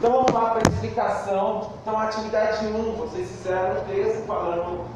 [0.00, 1.72] Então vamos lá para a explicação.
[1.82, 4.86] Então, atividade 1, vocês fizeram o texto falando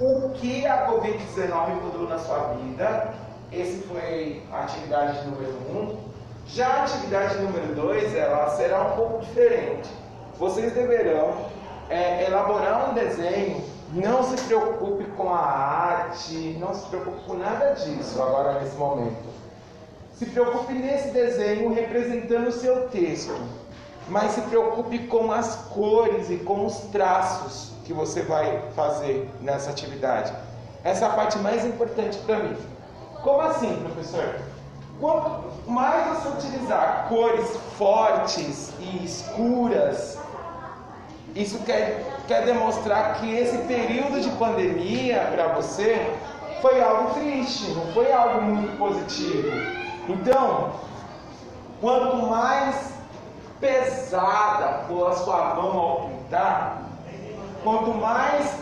[0.00, 3.14] o que a Covid-19 mudou na sua vida.
[3.52, 5.98] Esse foi a atividade número 1.
[6.48, 9.88] Já a atividade número 2, ela será um pouco diferente.
[10.36, 11.36] Vocês deverão
[11.88, 13.62] é, elaborar um desenho.
[13.92, 19.32] Não se preocupe com a arte, não se preocupe com nada disso agora nesse momento.
[20.12, 23.32] Se preocupe nesse desenho representando o seu texto
[24.08, 29.70] mas se preocupe com as cores e com os traços que você vai fazer nessa
[29.70, 30.32] atividade.
[30.82, 32.56] Essa é a parte mais importante para mim.
[33.22, 34.34] Como assim, professor?
[35.00, 40.18] Quanto mais você utilizar cores fortes e escuras,
[41.34, 46.14] isso quer, quer demonstrar que esse período de pandemia para você
[46.60, 49.50] foi algo triste, não foi algo muito positivo.
[50.08, 50.72] Então,
[51.80, 52.93] quanto mais
[53.64, 56.82] pesada for a sua mão ao pintar,
[57.62, 58.58] quanto mais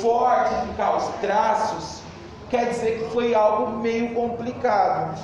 [0.00, 2.02] forte ficar os traços,
[2.50, 5.16] quer dizer que foi algo meio complicado.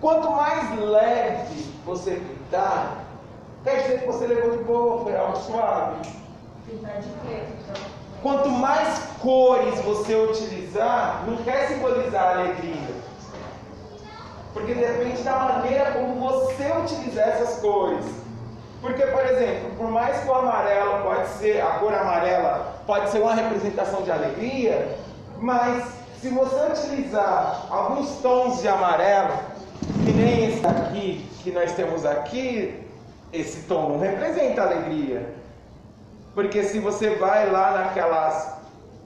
[0.00, 3.04] Quanto mais leve você pintar,
[3.62, 6.10] quer dizer que você levou de boa, foi algo suave.
[6.66, 7.82] Pintar de preto, então.
[8.22, 13.03] Quanto mais cores você utilizar, não quer simbolizar alegria.
[14.54, 18.06] Porque depende da maneira como você utilizar essas cores.
[18.80, 23.20] Porque, por exemplo, por mais que o amarelo pode ser, a cor amarela pode ser
[23.20, 24.96] uma representação de alegria,
[25.38, 25.84] mas
[26.20, 29.34] se você utilizar alguns tons de amarelo,
[30.04, 32.86] que nem esse aqui que nós temos aqui,
[33.32, 35.34] esse tom não representa alegria.
[36.34, 38.54] Porque se você vai lá naquelas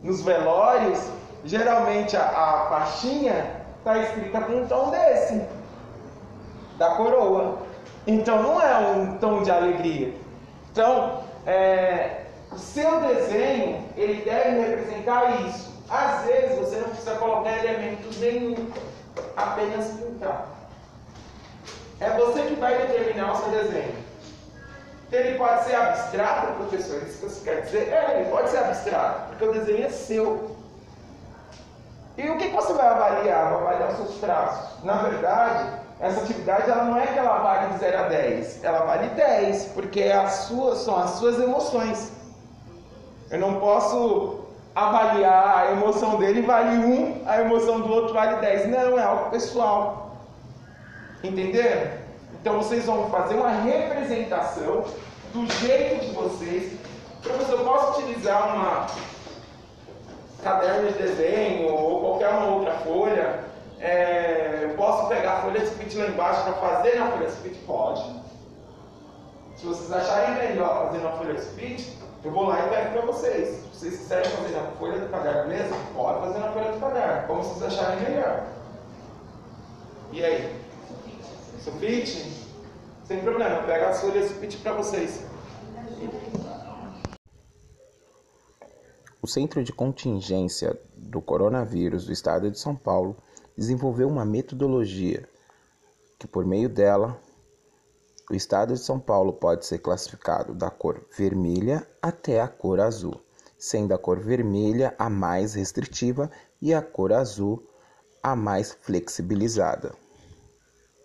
[0.03, 1.01] nos velórios,
[1.45, 3.59] geralmente a, a faixinha
[3.89, 5.43] está escrita com um tom desse,
[6.77, 7.59] da coroa.
[8.07, 10.15] Então não é um tom de alegria.
[10.71, 15.73] Então, é, o seu desenho, ele deve representar isso.
[15.89, 18.71] Às vezes você não precisa colocar elementos nenhum,
[19.37, 20.47] apenas pintar.
[22.01, 24.09] É você que vai determinar o seu desenho.
[25.11, 27.89] Ele pode ser abstrato, professor, isso que você quer dizer?
[27.89, 30.58] É, ele pode ser abstrato, porque o desenho é seu.
[32.19, 33.53] E o que você vai avaliar?
[33.53, 34.85] Vai avaliar os seus traços.
[34.85, 35.71] Na verdade,
[36.01, 39.67] essa atividade ela não é que ela vale de 0 a 10, ela vale 10,
[39.67, 42.13] porque é as suas, são as suas emoções.
[43.31, 44.41] Eu não posso
[44.75, 48.69] avaliar a emoção dele vale 1, a emoção do outro vale 10.
[48.69, 50.17] Não, é algo pessoal.
[51.23, 51.91] Entenderam?
[52.41, 54.85] Então vocês vão fazer uma representação
[55.33, 56.73] do jeito de vocês.
[57.23, 58.87] Professor, eu posso utilizar uma
[60.43, 63.45] caderno de desenho ou qualquer uma outra folha,
[63.81, 67.33] é, eu posso pegar a folha de split lá embaixo para fazer na folha de
[67.33, 67.57] split?
[67.67, 68.19] Pode.
[69.57, 71.89] Se vocês acharem melhor fazer na folha de split,
[72.25, 73.49] eu vou lá e pego para vocês.
[73.73, 77.27] Se vocês quiserem fazer na folha do caderno mesmo, pode fazer na folha do caderno,
[77.27, 78.45] como vocês acharem melhor.
[80.13, 80.57] E aí?
[81.63, 82.47] Sulfite?
[83.05, 85.23] Sem problema, pega as folhas de split para vocês.
[89.29, 93.17] Centro de Contingência do Coronavírus do Estado de São Paulo
[93.57, 95.29] desenvolveu uma metodologia
[96.19, 97.21] que, por meio dela,
[98.31, 103.21] o Estado de São Paulo pode ser classificado da cor vermelha até a cor azul,
[103.59, 106.31] sendo a cor vermelha a mais restritiva
[106.61, 107.63] e a cor azul
[108.23, 109.95] a mais flexibilizada.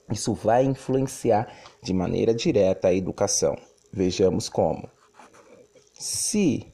[0.10, 1.48] Isso vai influenciar
[1.82, 3.56] de maneira direta a educação.
[3.92, 4.90] Vejamos como.
[5.94, 6.73] Se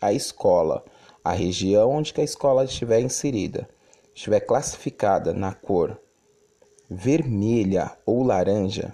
[0.00, 0.84] a escola,
[1.22, 3.68] a região onde a escola estiver inserida,
[4.14, 6.00] estiver classificada na cor
[6.88, 8.92] vermelha ou laranja,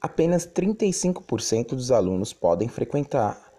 [0.00, 3.52] apenas 35% dos alunos podem frequentar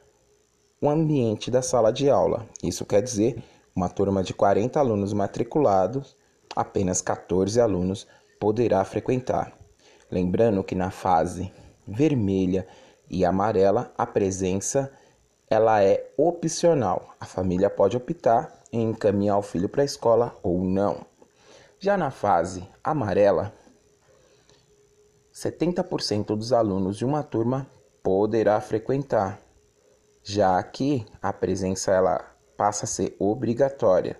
[0.81, 2.45] o ambiente da sala de aula.
[2.61, 3.41] Isso quer dizer,
[3.73, 6.17] uma turma de 40 alunos matriculados,
[6.53, 8.05] apenas 14 alunos
[8.39, 9.57] poderá frequentar.
[10.09, 11.49] Lembrando que na fase
[11.87, 12.67] vermelha
[13.09, 14.91] e amarela a presença
[15.51, 17.13] ela é opcional.
[17.19, 21.05] A família pode optar em encaminhar o filho para a escola ou não.
[21.77, 23.53] Já na fase amarela,
[25.33, 27.67] 70% dos alunos de uma turma
[28.01, 29.41] poderá frequentar,
[30.23, 34.17] já que a presença ela passa a ser obrigatória.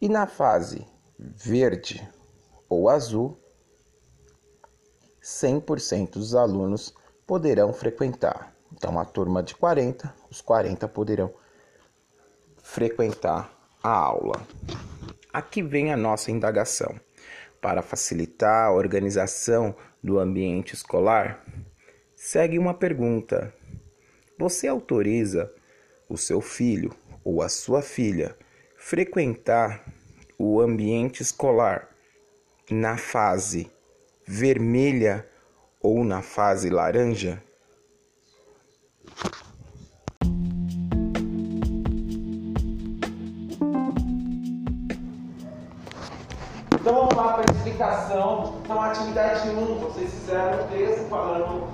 [0.00, 0.86] E na fase
[1.18, 2.10] verde
[2.70, 3.36] ou azul,
[5.22, 6.94] 100% dos alunos
[7.26, 8.53] poderão frequentar.
[8.76, 11.32] Então, a turma de 40, os 40 poderão
[12.60, 14.44] frequentar a aula.
[15.32, 16.98] Aqui vem a nossa indagação.
[17.60, 21.42] para facilitar a organização do ambiente escolar,
[22.14, 23.54] segue uma pergunta:
[24.38, 25.50] Você autoriza
[26.06, 26.94] o seu filho
[27.24, 28.36] ou a sua filha
[28.76, 29.82] frequentar
[30.38, 31.88] o ambiente escolar
[32.70, 33.70] na fase
[34.26, 35.26] vermelha
[35.80, 37.42] ou na fase laranja?
[47.84, 48.52] Lá para a.
[48.64, 51.68] Então, atividade 1, vocês fizeram o texto falando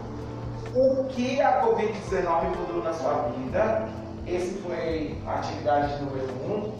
[0.74, 3.88] o que a Covid-19 mudou na sua vida.
[4.26, 6.72] Esse foi a atividade número 1.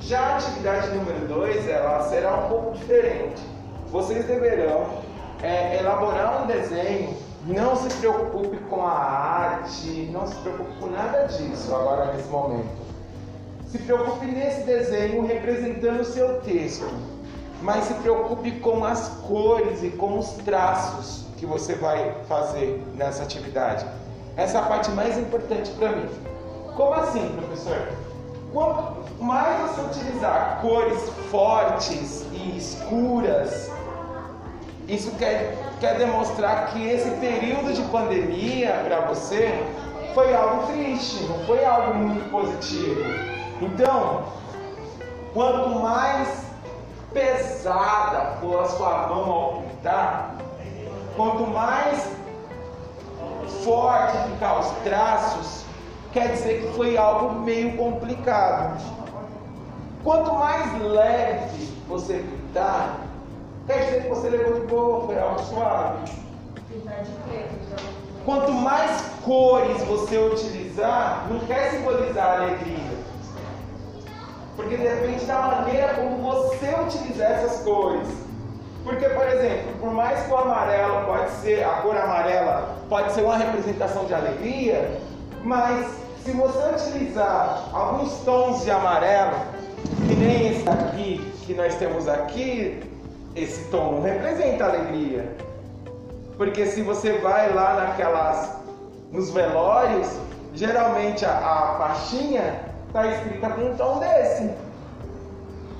[0.00, 3.42] Já a atividade número 2, ela será um pouco diferente.
[3.90, 4.86] Vocês deverão
[5.42, 7.16] é, elaborar um desenho.
[7.46, 12.76] Não se preocupe com a arte, não se preocupe com nada disso agora nesse momento.
[13.68, 16.86] Se preocupe nesse desenho representando o seu texto
[17.62, 23.22] mas se preocupe com as cores e com os traços que você vai fazer nessa
[23.22, 23.84] atividade.
[24.36, 26.08] Essa é a parte mais importante para mim.
[26.76, 27.88] Como assim, professor?
[28.52, 33.70] Quanto mais você utilizar cores fortes e escuras,
[34.86, 39.52] isso quer, quer demonstrar que esse período de pandemia para você
[40.14, 43.02] foi algo triste, não foi algo muito positivo.
[43.60, 44.24] Então,
[45.34, 46.47] quanto mais
[47.12, 50.36] pesada for a sua mão ao pintar,
[51.16, 52.10] quanto mais
[53.64, 55.64] forte ficar os traços,
[56.12, 58.82] quer dizer que foi algo meio complicado.
[60.04, 63.00] Quanto mais leve você pintar,
[63.66, 66.12] quer dizer que você levou de boa, foi algo suave.
[68.24, 72.87] Quanto mais cores você utilizar, não quer simbolizar alegria
[74.58, 78.08] porque depende da maneira como você utilizar essas cores.
[78.82, 83.22] Porque, por exemplo, por mais que o amarelo pode ser, a cor amarela pode ser
[83.22, 85.00] uma representação de alegria,
[85.44, 85.86] mas
[86.24, 89.36] se você utilizar alguns tons de amarelo,
[90.08, 92.82] que nem esse aqui que nós temos aqui,
[93.36, 95.36] esse tom não representa alegria.
[96.36, 98.56] Porque se você vai lá naquelas
[99.12, 100.08] nos velórios,
[100.52, 104.50] geralmente a, a faixinha está escrita com um tom desse,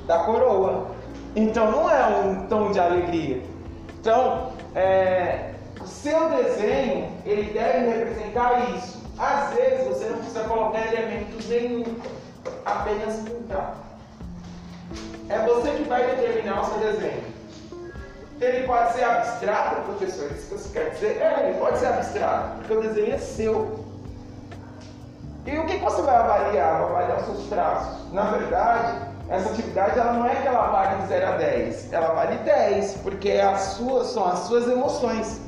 [0.06, 0.86] da coroa.
[1.34, 3.42] Então não é um tom de alegria.
[4.00, 5.50] Então, é,
[5.80, 9.02] o seu desenho, ele deve representar isso.
[9.18, 11.84] Às vezes você não precisa colocar elementos nenhum,
[12.64, 13.76] apenas pintar.
[15.28, 17.38] É você que vai determinar o seu desenho.
[18.40, 21.20] Ele pode ser abstrato, professor, isso que você quer dizer?
[21.20, 23.87] É, ele pode ser abstrato, porque o desenho é seu.
[25.50, 26.78] E o que você vai avaliar?
[26.78, 28.12] Vai avaliar os seus traços.
[28.12, 28.98] Na verdade,
[29.30, 32.98] essa atividade ela não é que ela vale de 0 a 10, ela vale 10,
[33.02, 35.40] porque é as suas, são as suas emoções.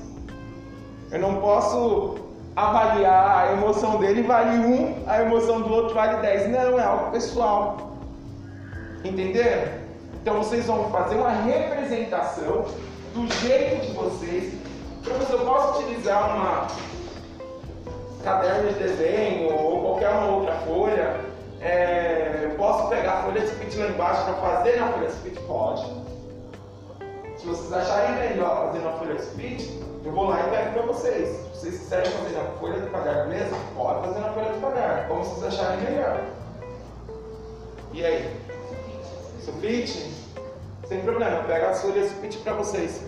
[1.10, 2.16] Eu não posso
[2.56, 6.48] avaliar a emoção dele vale 1, a emoção do outro vale 10.
[6.48, 7.90] Não, é algo pessoal.
[9.04, 9.70] Entenderam?
[10.22, 12.64] Então vocês vão fazer uma representação
[13.12, 14.54] do jeito de vocês.
[15.04, 16.66] Professor, eu posso utilizar uma
[18.22, 19.79] caderno de desenho ou
[20.10, 21.20] qualquer uma outra folha,
[21.60, 25.12] é, eu posso pegar a folha de spit lá embaixo para fazer na folha de
[25.12, 25.40] spit?
[25.40, 25.84] Pode.
[27.36, 30.82] Se vocês acharem melhor fazer na folha de spit, eu vou lá e pego para
[30.82, 31.28] vocês.
[31.28, 35.08] Se vocês quiserem fazer na folha de caderno mesmo, pode fazer na folha de caderno,
[35.08, 36.20] como vocês acharem melhor.
[37.92, 38.40] E aí?
[39.44, 40.10] Sulfite?
[40.86, 43.04] Sem problema, eu pego as folhas de spit para vocês.